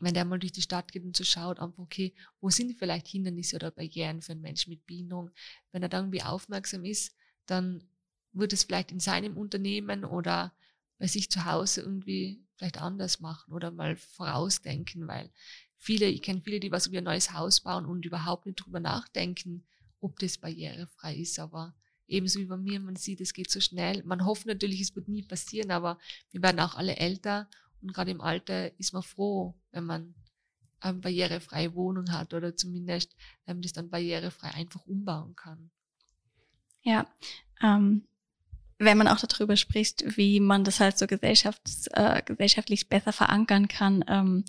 [0.00, 3.08] wenn der mal durch die Stadt geht und so schaut, einfach, okay, wo sind vielleicht
[3.08, 5.30] Hindernisse oder Barrieren für einen Menschen mit Behinderung?
[5.70, 7.14] Wenn er da irgendwie aufmerksam ist,
[7.46, 7.84] dann
[8.32, 10.52] wird es vielleicht in seinem Unternehmen oder
[10.98, 15.30] bei sich zu Hause irgendwie vielleicht anders machen oder mal vorausdenken, weil
[15.76, 18.80] viele, ich kenne viele, die was über ein neues Haus bauen und überhaupt nicht drüber
[18.80, 19.66] nachdenken,
[20.00, 21.38] ob das barrierefrei ist.
[21.38, 21.74] Aber
[22.07, 24.03] ebenso wie bei mir, man sieht, es geht so schnell.
[24.05, 25.99] Man hofft natürlich, es wird nie passieren, aber
[26.31, 27.49] wir werden auch alle älter
[27.81, 30.14] und gerade im Alter ist man froh, wenn man
[30.81, 35.71] eine barrierefreie Wohnung hat oder zumindest ähm, das dann barrierefrei einfach umbauen kann.
[36.83, 37.07] Ja,
[37.62, 38.07] ähm,
[38.79, 43.69] wenn man auch darüber spricht, wie man das halt so gesellschafts-, äh, gesellschaftlich besser verankern
[43.69, 44.45] kann, ähm,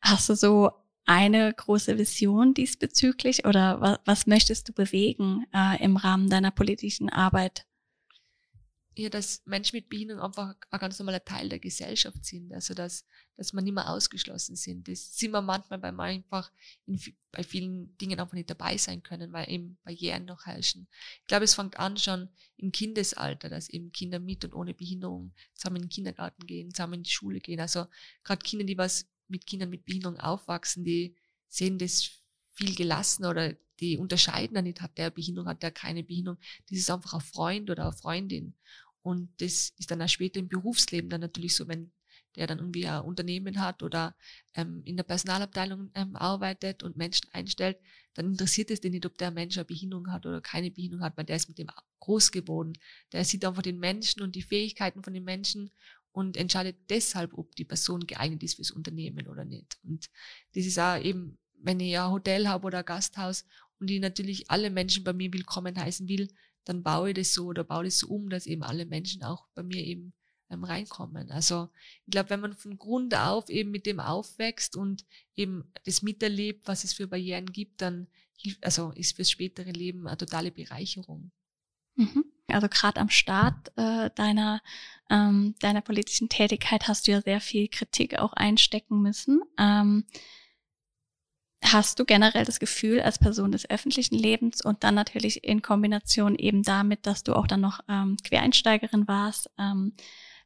[0.00, 0.70] Hast du so
[1.08, 7.08] eine große Vision diesbezüglich oder was, was möchtest du bewegen äh, im Rahmen deiner politischen
[7.08, 7.66] Arbeit?
[8.98, 12.52] ja, dass Menschen mit Behinderung einfach ein ganz normaler Teil der Gesellschaft sind.
[12.52, 13.04] Also, dass,
[13.36, 14.88] dass man nicht mehr ausgeschlossen sind.
[14.88, 16.50] Das sind wir manchmal, wir einfach
[16.84, 20.88] in, bei vielen Dingen einfach nicht dabei sein können, weil eben Barrieren noch herrschen.
[21.20, 25.32] Ich glaube, es fängt an schon im Kindesalter, dass eben Kinder mit und ohne Behinderung
[25.54, 27.60] zusammen in den Kindergarten gehen, zusammen in die Schule gehen.
[27.60, 27.86] Also,
[28.24, 31.16] gerade Kinder, die was mit Kindern mit Behinderung aufwachsen, die
[31.48, 32.10] sehen das
[32.52, 36.38] viel gelassener oder die unterscheiden dann nicht, hat der Behinderung, hat der keine Behinderung.
[36.68, 38.54] Das ist einfach ein Freund oder eine Freundin.
[39.02, 41.92] Und das ist dann auch später im Berufsleben dann natürlich so, wenn
[42.36, 44.14] der dann irgendwie ein Unternehmen hat oder
[44.54, 47.78] ähm, in der Personalabteilung ähm, arbeitet und Menschen einstellt,
[48.14, 51.16] dann interessiert es den nicht, ob der Mensch eine Behinderung hat oder keine Behinderung hat,
[51.16, 51.68] weil der ist mit dem
[52.00, 52.74] groß geworden.
[53.12, 55.70] Der sieht einfach den Menschen und die Fähigkeiten von den Menschen
[56.18, 59.78] und entscheidet deshalb, ob die Person geeignet ist fürs Unternehmen oder nicht.
[59.84, 60.10] Und
[60.52, 63.44] das ist auch eben, wenn ich ein Hotel habe oder ein Gasthaus
[63.78, 66.28] und ich natürlich alle Menschen bei mir willkommen heißen will,
[66.64, 69.46] dann baue ich das so oder baue das so um, dass eben alle Menschen auch
[69.54, 70.12] bei mir eben
[70.50, 71.30] ähm, reinkommen.
[71.30, 71.68] Also
[72.04, 76.66] ich glaube, wenn man von Grund auf eben mit dem aufwächst und eben das miterlebt,
[76.66, 78.08] was es für Barrieren gibt, dann
[78.60, 81.30] also ist fürs spätere Leben eine totale Bereicherung.
[81.94, 82.24] Mhm.
[82.50, 84.60] Also gerade am Start äh, deiner
[85.10, 89.40] ähm, deiner politischen Tätigkeit hast du ja sehr viel Kritik auch einstecken müssen.
[89.58, 90.04] Ähm,
[91.64, 96.36] Hast du generell das Gefühl als Person des öffentlichen Lebens und dann natürlich in Kombination
[96.36, 99.92] eben damit, dass du auch dann noch ähm, Quereinsteigerin warst, ähm,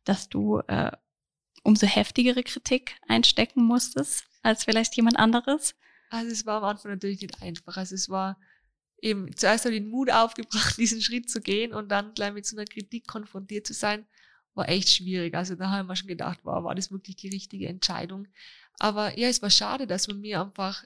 [0.05, 0.91] dass du äh,
[1.65, 5.75] umso heftigere Kritik einstecken musstest als vielleicht jemand anderes?
[6.09, 7.77] Also es war am Anfang natürlich nicht einfach.
[7.77, 8.39] Also es war
[9.03, 12.65] eben zuerst den Mut aufgebracht, diesen Schritt zu gehen und dann gleich mit so einer
[12.65, 14.07] Kritik konfrontiert zu sein,
[14.55, 15.35] war echt schwierig.
[15.35, 18.29] Also da haben wir schon gedacht, wow, war das wirklich die richtige Entscheidung?
[18.79, 20.85] Aber ja, es war schade, dass man mir einfach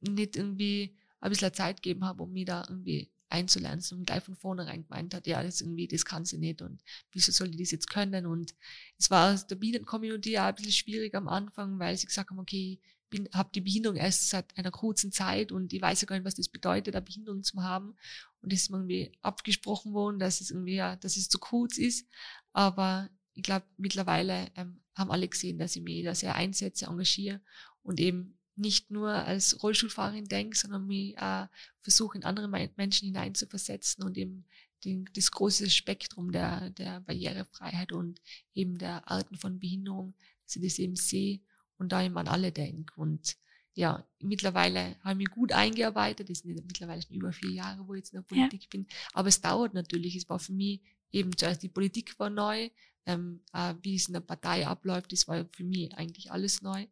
[0.00, 4.36] nicht irgendwie ein bisschen Zeit gegeben habe, um mich da irgendwie einzulernen und gleich von
[4.36, 7.70] vornherein gemeint hat, ja, das irgendwie, das kann sie nicht und wieso soll die das
[7.70, 8.26] jetzt können?
[8.26, 8.54] Und
[8.98, 12.38] es war aus der Bienen-Community auch ein bisschen schwierig am Anfang, weil sie gesagt haben,
[12.38, 12.78] okay,
[13.10, 16.24] ich habe die Behinderung erst seit einer kurzen Zeit und ich weiß ja gar nicht,
[16.24, 17.94] was das bedeutet, eine Behinderung zu haben.
[18.40, 21.78] Und das ist mir irgendwie abgesprochen worden, dass es irgendwie, ja, dass es zu kurz
[21.78, 22.08] ist.
[22.52, 27.40] Aber ich glaube, mittlerweile ähm, haben alle gesehen, dass ich mich da sehr einsetze, engagiere
[27.82, 31.46] und eben nicht nur als Rollstuhlfahrerin denke, sondern mich äh,
[31.82, 34.46] versuche, in andere Menschen hineinzuversetzen und eben
[34.84, 38.20] den, das große Spektrum der, der Barrierefreiheit und
[38.54, 40.14] eben der Arten von Behinderung,
[40.46, 41.40] dass ich das eben sehe
[41.78, 42.94] und da eben an alle denke.
[42.96, 43.36] Und
[43.74, 46.30] ja, mittlerweile habe ich mich gut eingearbeitet.
[46.30, 48.68] Das sind mittlerweile schon über vier Jahre, wo ich jetzt in der Politik ja.
[48.70, 48.86] bin.
[49.12, 50.16] Aber es dauert natürlich.
[50.16, 52.70] Es war für mich eben zuerst die Politik war neu.
[53.04, 56.86] Ähm, äh, wie es in der Partei abläuft, das war für mich eigentlich alles neu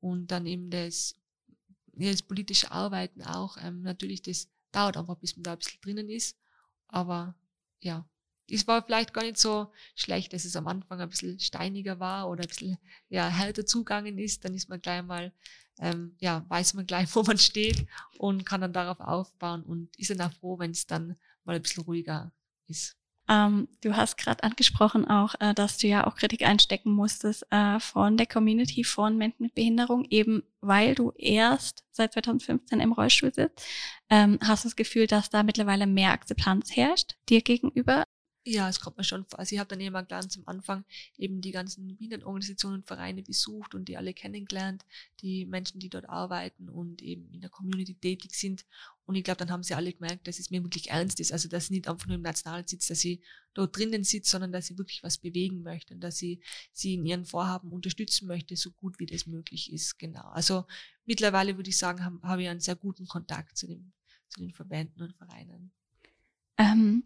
[0.00, 1.14] und dann eben das,
[1.96, 3.56] ja, das politische Arbeiten auch.
[3.58, 6.36] Ähm, natürlich, das dauert einfach, bis man da ein bisschen drinnen ist.
[6.88, 7.34] Aber
[7.80, 8.08] ja,
[8.48, 12.28] es war vielleicht gar nicht so schlecht, dass es am Anfang ein bisschen steiniger war
[12.28, 14.44] oder ein bisschen ja, härter zugangen ist.
[14.44, 15.32] Dann ist man gleich mal,
[15.78, 17.86] ähm, ja, weiß man gleich, wo man steht
[18.18, 21.62] und kann dann darauf aufbauen und ist dann auch froh, wenn es dann mal ein
[21.62, 22.32] bisschen ruhiger
[22.66, 22.96] ist.
[23.30, 27.78] Ähm, du hast gerade angesprochen auch, äh, dass du ja auch Kritik einstecken musstest äh,
[27.78, 33.32] von der Community von Menschen mit Behinderung, eben weil du erst seit 2015 im Rollstuhl
[33.32, 33.64] sitzt.
[34.10, 38.04] Ähm, hast du das Gefühl, dass da mittlerweile mehr Akzeptanz herrscht dir gegenüber?
[38.46, 39.38] Ja, es kommt mir schon vor.
[39.38, 40.84] Also ich habe dann immer ganz am Anfang
[41.18, 44.86] eben die ganzen Bienenorganisationen und Vereine besucht und die alle kennengelernt,
[45.20, 48.64] die Menschen, die dort arbeiten und eben in der Community tätig sind.
[49.04, 51.32] Und ich glaube, dann haben sie alle gemerkt, dass es mir wirklich ernst ist.
[51.32, 53.20] Also dass ich nicht einfach nur im National sitze, dass sie
[53.52, 56.40] dort drinnen sitzt, sondern dass sie wirklich was bewegen möchte und dass sie
[56.72, 59.98] sie in ihren Vorhaben unterstützen möchte, so gut wie das möglich ist.
[59.98, 60.26] Genau.
[60.30, 60.64] Also
[61.04, 63.92] mittlerweile würde ich sagen, habe hab ich einen sehr guten Kontakt zu, dem,
[64.28, 65.72] zu den Verbänden und Vereinen.
[66.56, 67.04] Ähm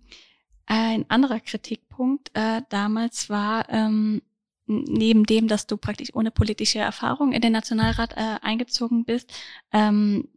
[0.66, 4.22] ein anderer Kritikpunkt äh, damals war, ähm,
[4.66, 9.33] neben dem, dass du praktisch ohne politische Erfahrung in den Nationalrat äh, eingezogen bist,
[9.72, 10.29] ähm,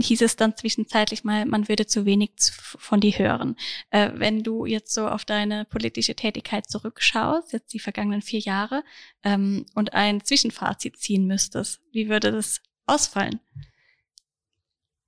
[0.00, 3.56] hieß es dann zwischenzeitlich mal, man würde zu wenig von dir hören.
[3.90, 8.84] Äh, wenn du jetzt so auf deine politische Tätigkeit zurückschaust, jetzt die vergangenen vier Jahre,
[9.24, 13.40] ähm, und ein Zwischenfazit ziehen müsstest, wie würde das ausfallen?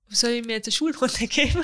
[0.09, 1.63] Soll ich mir jetzt eine Schulrunde geben?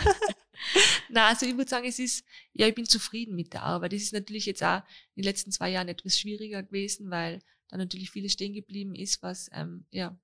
[1.10, 3.94] Na, also ich würde sagen, es ist, ja, ich bin zufrieden mit der Arbeit.
[3.94, 4.82] Das ist natürlich jetzt auch
[5.16, 9.22] in den letzten zwei Jahren etwas schwieriger gewesen, weil da natürlich vieles stehen geblieben ist,
[9.24, 10.18] was, ähm, ja,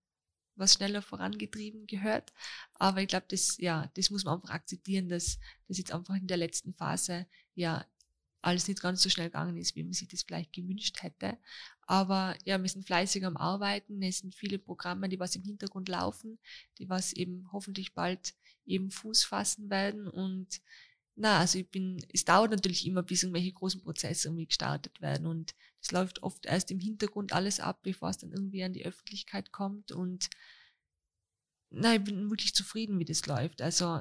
[0.55, 2.31] was schneller vorangetrieben gehört.
[2.73, 6.27] Aber ich glaube, das, ja, das muss man einfach akzeptieren, dass das jetzt einfach in
[6.27, 7.85] der letzten Phase, ja,
[8.41, 11.37] alles nicht ganz so schnell gegangen ist, wie man sich das vielleicht gewünscht hätte.
[11.87, 14.01] Aber ja, wir sind fleißig am Arbeiten.
[14.01, 16.39] Es sind viele Programme, die was im Hintergrund laufen,
[16.77, 20.07] die was eben hoffentlich bald eben Fuß fassen werden.
[20.07, 20.61] Und
[21.15, 25.27] na, also ich bin, es dauert natürlich immer, bis irgendwelche großen Prozesse irgendwie gestartet werden
[25.27, 28.85] und es läuft oft erst im Hintergrund alles ab, bevor es dann irgendwie an die
[28.85, 30.29] Öffentlichkeit kommt und
[31.69, 33.61] na, ich bin wirklich zufrieden, wie das läuft.
[33.61, 33.99] Also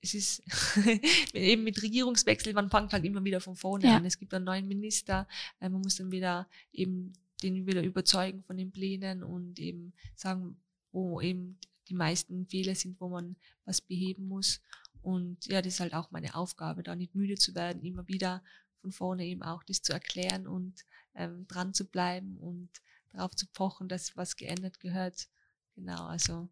[0.00, 0.42] es ist
[1.34, 3.96] eben mit Regierungswechsel, man fängt halt immer wieder von vorne ja.
[3.96, 4.04] an.
[4.04, 5.28] Es gibt einen neuen Minister,
[5.60, 7.12] äh, man muss dann wieder eben
[7.42, 10.60] den wieder überzeugen von den Plänen und eben sagen,
[10.92, 14.60] wo eben die meisten Fehler sind, wo man was beheben muss.
[15.02, 18.42] Und ja, das ist halt auch meine Aufgabe, da nicht müde zu werden, immer wieder
[18.80, 22.70] von vorne eben auch das zu erklären und ähm, dran zu bleiben und
[23.12, 25.28] darauf zu pochen, dass was geändert gehört.
[25.74, 26.48] Genau, also.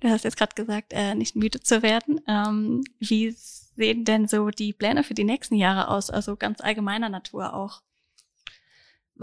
[0.00, 2.20] Du hast jetzt gerade gesagt, äh, nicht müde zu werden.
[2.26, 6.10] Ähm, wie sehen denn so die Pläne für die nächsten Jahre aus?
[6.10, 7.82] Also ganz allgemeiner Natur auch.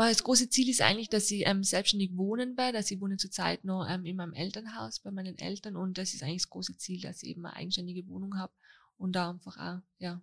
[0.06, 2.78] Das große Ziel ist eigentlich, dass ich ähm, selbstständig wohnen werde.
[2.78, 6.22] Also ich wohne zurzeit noch ähm, in meinem Elternhaus bei meinen Eltern und das ist
[6.22, 8.54] eigentlich das große Ziel, dass ich eben eine eigenständige Wohnung habe
[8.98, 10.22] und da einfach auch, ja,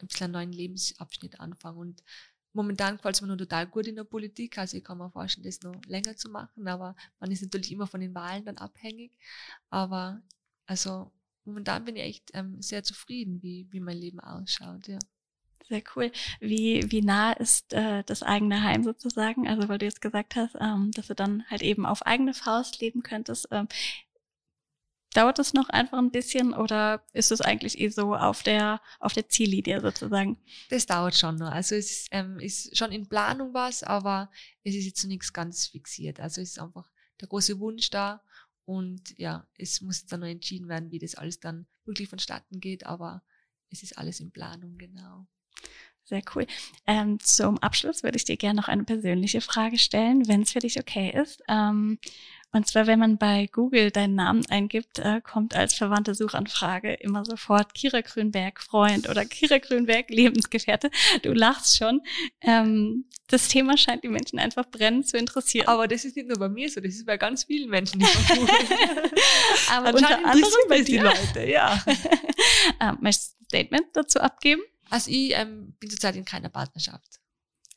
[0.00, 1.78] ein bisschen einen neuen Lebensabschnitt anfangen.
[1.78, 2.04] Und
[2.52, 4.56] momentan gefällt es mir nur total gut in der Politik.
[4.58, 7.86] Also ich kann mir vorstellen, das noch länger zu machen, aber man ist natürlich immer
[7.86, 9.12] von den Wahlen dann abhängig.
[9.68, 10.22] Aber
[10.66, 11.12] also
[11.44, 14.98] momentan bin ich echt ähm, sehr zufrieden, wie, wie mein Leben ausschaut, ja.
[15.70, 16.10] Sehr cool.
[16.40, 19.46] Wie, wie nah ist äh, das eigene Heim sozusagen?
[19.46, 22.80] Also weil du jetzt gesagt hast, ähm, dass du dann halt eben auf eigene Faust
[22.80, 23.46] leben könntest.
[23.52, 23.68] Ähm,
[25.14, 29.12] dauert es noch einfach ein bisschen oder ist es eigentlich eh so auf der, auf
[29.12, 30.38] der Ziellinie sozusagen?
[30.70, 31.52] Das dauert schon noch.
[31.52, 34.28] Also es ist, ähm, ist schon in Planung was, aber
[34.64, 36.18] es ist jetzt nichts ganz fixiert.
[36.18, 38.24] Also es ist einfach der große Wunsch da
[38.64, 42.86] und ja, es muss dann noch entschieden werden, wie das alles dann wirklich vonstatten geht,
[42.86, 43.22] aber
[43.68, 45.28] es ist alles in Planung, genau.
[46.04, 46.46] Sehr cool.
[46.88, 50.58] Ähm, zum Abschluss würde ich dir gerne noch eine persönliche Frage stellen, wenn es für
[50.58, 51.40] dich okay ist.
[51.48, 51.98] Ähm,
[52.52, 57.24] und zwar, wenn man bei Google deinen Namen eingibt, äh, kommt als verwandte Suchanfrage immer
[57.24, 60.90] sofort Kira Grünberg Freund oder Kira Grünberg Lebensgefährte.
[61.22, 62.02] Du lachst schon.
[62.40, 65.68] Ähm, das Thema scheint die Menschen einfach brennend zu interessieren.
[65.68, 68.02] Aber das ist nicht nur bei mir so, das ist bei ganz vielen Menschen.
[69.70, 71.80] Aber unter anderem bei die Leute, ja.
[72.80, 74.62] ähm, möchtest du ein Statement dazu abgeben?
[74.90, 77.20] Also ich ähm, bin zurzeit in keiner Partnerschaft.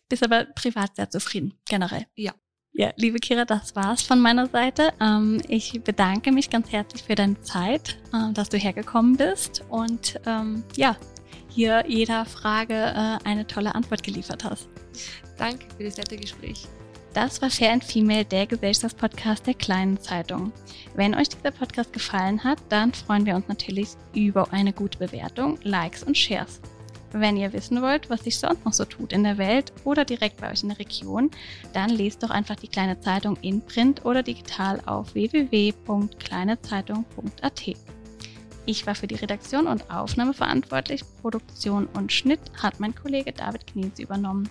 [0.09, 2.05] Bist aber privat sehr zufrieden, generell.
[2.15, 2.33] Ja.
[2.75, 4.93] Ja, liebe Kira, das war's von meiner Seite.
[4.99, 10.19] Ähm, ich bedanke mich ganz herzlich für deine Zeit, äh, dass du hergekommen bist und
[10.25, 10.97] ähm, ja,
[11.49, 14.67] hier jeder Frage äh, eine tolle Antwort geliefert hast.
[15.37, 16.67] Danke für das nette Gespräch.
[17.13, 20.51] Das war Fair and Female, der Gesellschaftspodcast der kleinen Zeitung.
[20.95, 25.59] Wenn euch dieser Podcast gefallen hat, dann freuen wir uns natürlich über eine gute Bewertung,
[25.61, 26.59] Likes und Shares.
[27.15, 30.41] Wenn ihr wissen wollt, was sich sonst noch so tut in der Welt oder direkt
[30.41, 31.29] bei euch in der Region,
[31.71, 37.61] dann lest doch einfach die kleine Zeitung in Print oder digital auf www.kleinezeitung.at.
[38.65, 41.03] Ich war für die Redaktion und Aufnahme verantwortlich.
[41.21, 44.49] Produktion und Schnitt hat mein Kollege David Knies übernommen.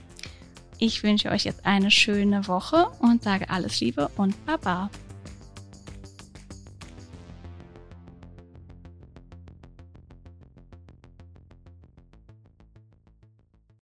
[0.78, 4.88] Ich wünsche euch jetzt eine schöne Woche und sage alles Liebe und Baba.